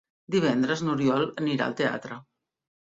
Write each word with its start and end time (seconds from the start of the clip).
Divendres 0.35 0.81
n'Oriol 0.87 1.29
anirà 1.45 1.69
al 1.71 1.81
teatre. 1.85 2.23